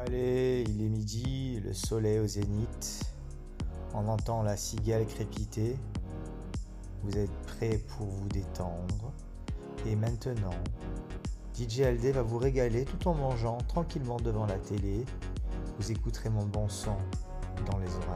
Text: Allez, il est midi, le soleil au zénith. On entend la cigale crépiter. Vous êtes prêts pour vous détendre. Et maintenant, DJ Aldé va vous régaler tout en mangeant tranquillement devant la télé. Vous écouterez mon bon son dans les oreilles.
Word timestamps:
Allez, 0.00 0.64
il 0.66 0.82
est 0.82 0.88
midi, 0.88 1.60
le 1.64 1.72
soleil 1.72 2.18
au 2.18 2.26
zénith. 2.26 3.14
On 3.94 4.08
entend 4.08 4.42
la 4.42 4.56
cigale 4.56 5.06
crépiter. 5.06 5.76
Vous 7.04 7.16
êtes 7.16 7.30
prêts 7.46 7.78
pour 7.78 8.06
vous 8.06 8.28
détendre. 8.28 9.12
Et 9.86 9.94
maintenant, 9.94 10.50
DJ 11.56 11.82
Aldé 11.82 12.10
va 12.10 12.22
vous 12.22 12.38
régaler 12.38 12.84
tout 12.84 13.06
en 13.06 13.14
mangeant 13.14 13.58
tranquillement 13.68 14.16
devant 14.16 14.46
la 14.46 14.58
télé. 14.58 15.04
Vous 15.78 15.92
écouterez 15.92 16.28
mon 16.28 16.44
bon 16.44 16.68
son 16.68 16.96
dans 17.70 17.78
les 17.78 17.94
oreilles. 17.94 18.13